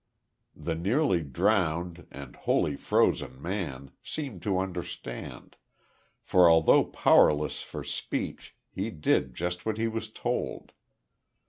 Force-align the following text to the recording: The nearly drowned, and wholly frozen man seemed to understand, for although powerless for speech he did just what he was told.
The 0.55 0.73
nearly 0.73 1.21
drowned, 1.21 2.07
and 2.09 2.35
wholly 2.35 2.75
frozen 2.75 3.39
man 3.39 3.91
seemed 4.03 4.41
to 4.41 4.57
understand, 4.57 5.57
for 6.23 6.49
although 6.49 6.85
powerless 6.85 7.61
for 7.61 7.83
speech 7.83 8.55
he 8.71 8.89
did 8.89 9.35
just 9.35 9.63
what 9.63 9.77
he 9.77 9.87
was 9.87 10.09
told. 10.09 10.71